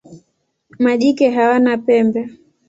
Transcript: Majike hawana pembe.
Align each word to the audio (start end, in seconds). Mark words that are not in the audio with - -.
Majike 0.83 1.29
hawana 1.35 1.77
pembe. 1.77 2.29